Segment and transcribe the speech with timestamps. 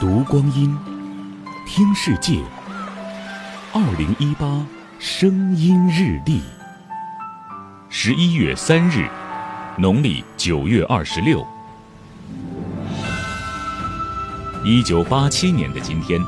[0.00, 0.76] 读光阴，
[1.66, 2.40] 听世界。
[3.72, 4.66] 二零一八
[4.98, 6.42] 声音日历，
[7.88, 9.08] 十一月三日，
[9.78, 11.46] 农历九月二十六。
[14.64, 16.20] 一九八七年的今天，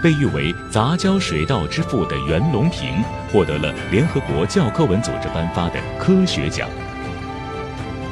[0.00, 6.68] 被誉为杂交水稻之父的袁隆平获得了联合国教科文组织颁发的科学奖。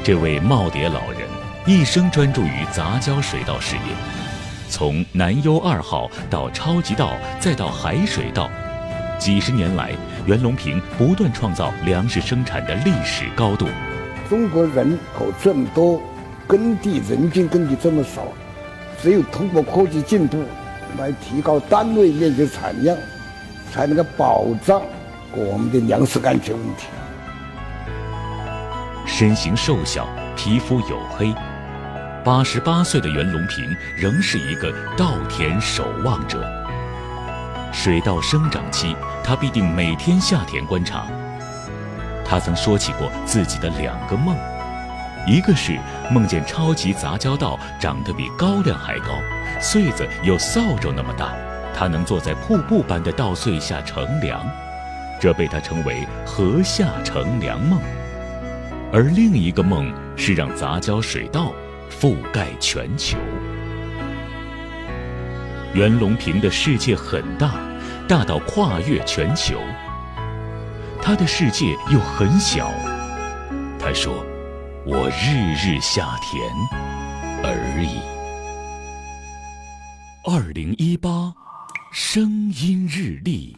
[0.02, 1.20] 这位耄耋老人
[1.64, 3.82] 一生专注于杂交水稻事业，
[4.68, 8.50] 从南优二号到超级稻，再到海水稻，
[9.18, 9.92] 几十年来，
[10.26, 13.66] 袁隆平不断创造粮食生产的历史高度。
[14.28, 16.00] 中国人口这么多，
[16.46, 18.26] 耕地人均耕地这么少，
[19.00, 20.44] 只有通过科技进步
[20.98, 22.96] 来提高单位面积产量，
[23.72, 24.82] 才能够保障
[25.32, 26.86] 我们的粮食安全问题。
[29.06, 31.32] 身形瘦小，皮肤黝黑，
[32.26, 36.44] 八十八岁的袁隆平仍是一个稻田守望者。
[37.72, 41.06] 水稻生长期，他必定每天下田观察。
[42.24, 44.36] 他曾说起过自己的两个梦，
[45.24, 45.78] 一个是
[46.10, 49.10] 梦见超级杂交稻长得比高粱还高，
[49.60, 51.32] 穗子有扫帚那么大，
[51.72, 54.44] 他能坐在瀑布般的稻穗下乘凉，
[55.20, 57.80] 这被他称为“禾下乘凉梦”。
[58.92, 61.52] 而另一个梦是让杂交水稻
[61.90, 63.18] 覆盖全球。
[65.74, 67.54] 袁隆平的世界很大，
[68.08, 69.60] 大到跨越全球。
[71.02, 72.70] 他的世界又很小。
[73.78, 74.24] 他说
[74.84, 76.42] ：“我日日下田
[77.44, 78.00] 而已。”
[80.24, 81.32] 二零一八
[81.92, 83.56] 声音日历，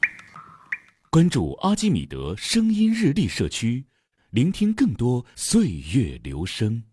[1.09, 3.85] 关注阿基米德声音日历社区。
[4.31, 6.83] 聆听更多岁月流声。